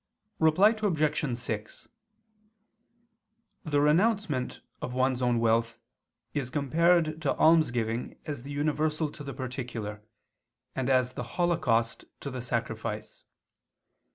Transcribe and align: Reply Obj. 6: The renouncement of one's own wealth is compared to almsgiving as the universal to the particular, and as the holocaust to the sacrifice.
Reply 0.39 0.69
Obj. 0.69 1.37
6: 1.37 1.87
The 3.63 3.79
renouncement 3.79 4.61
of 4.81 4.95
one's 4.95 5.21
own 5.21 5.37
wealth 5.39 5.77
is 6.33 6.49
compared 6.49 7.21
to 7.21 7.35
almsgiving 7.37 8.17
as 8.25 8.41
the 8.41 8.49
universal 8.49 9.11
to 9.11 9.23
the 9.23 9.35
particular, 9.35 10.01
and 10.75 10.89
as 10.89 11.13
the 11.13 11.21
holocaust 11.37 12.05
to 12.21 12.31
the 12.31 12.41
sacrifice. 12.41 13.25